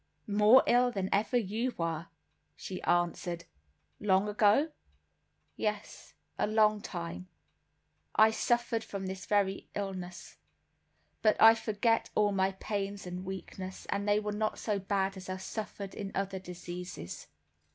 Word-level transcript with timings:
"More 0.25 0.63
ill 0.65 0.89
than 0.89 1.09
ever 1.13 1.37
you 1.37 1.75
were," 1.77 2.07
she 2.55 2.81
answered. 2.81 3.45
"Long 3.99 4.27
ago?" 4.27 4.71
"Yes, 5.55 6.15
a 6.39 6.47
long 6.47 6.81
time. 6.81 7.27
I 8.15 8.31
suffered 8.31 8.83
from 8.83 9.05
this 9.05 9.27
very 9.27 9.69
illness; 9.75 10.37
but 11.21 11.39
I 11.39 11.53
forget 11.53 12.09
all 12.15 12.29
but 12.31 12.35
my 12.37 12.51
pain 12.53 12.97
and 13.05 13.23
weakness, 13.25 13.85
and 13.91 14.09
they 14.09 14.19
were 14.19 14.31
not 14.31 14.57
so 14.57 14.79
bad 14.79 15.17
as 15.17 15.29
are 15.29 15.37
suffered 15.37 15.93
in 15.93 16.11
other 16.15 16.39
diseases." 16.39 17.27